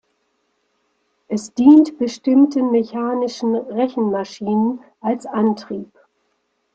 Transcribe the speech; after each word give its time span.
Es 1.27 1.53
dient 1.53 1.99
bestimmten 1.99 2.71
mechanischen 2.71 3.53
Rechenmaschinen 3.55 4.79
als 4.99 5.27
Antrieb. 5.27 5.91